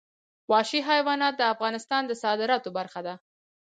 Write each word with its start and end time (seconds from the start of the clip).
وحشي 0.51 0.79
حیوانات 0.89 1.33
د 1.37 1.41
افغانستان 1.53 2.01
د 2.07 2.11
صادراتو 2.23 2.69
برخه 2.77 3.01
ده. 3.07 3.15